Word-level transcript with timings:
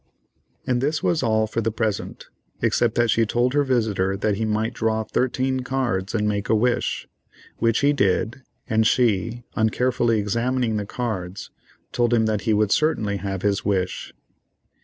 And 0.65 0.81
this 0.81 1.03
was 1.03 1.21
all 1.21 1.45
for 1.45 1.61
the 1.61 1.69
present, 1.71 2.25
except 2.59 2.95
that 2.95 3.11
she 3.11 3.23
told 3.23 3.53
her 3.53 3.63
visitor 3.63 4.17
that 4.17 4.33
he 4.37 4.45
might 4.45 4.73
draw 4.73 5.03
thirteen 5.03 5.59
cards, 5.59 6.15
and 6.15 6.27
make 6.27 6.49
a 6.49 6.55
wish, 6.55 7.07
which 7.59 7.81
he 7.81 7.93
did, 7.93 8.41
and 8.67 8.87
she, 8.87 9.43
on 9.55 9.69
carefully 9.69 10.17
examining 10.17 10.77
the 10.77 10.87
cards, 10.87 11.51
told 11.91 12.15
him 12.15 12.25
that 12.25 12.41
he 12.41 12.53
would 12.55 12.71
certainly 12.71 13.17
have 13.17 13.43
his 13.43 13.63
wish. 13.63 14.11